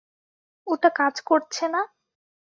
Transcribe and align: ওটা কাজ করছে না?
ওটা 0.67 0.89
কাজ 0.99 1.15
করছে 1.29 1.65
না? 1.73 1.81